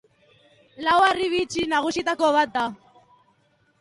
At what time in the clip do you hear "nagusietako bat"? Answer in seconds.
1.75-2.57